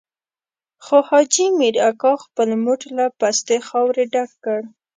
خو 0.83 0.97
حاجي 1.09 1.45
مير 1.59 1.75
اکا 1.89 2.13
خپل 2.23 2.49
موټ 2.63 2.81
له 2.97 3.05
پستې 3.19 3.55
خاورې 3.67 4.03
ډک 4.13 4.31
کړ. 4.45 4.61